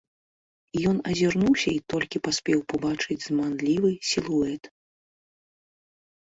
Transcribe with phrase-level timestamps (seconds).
[0.91, 4.63] Ён азірнуўся і толькі паспеў пабачыць зманлівы сілуэт.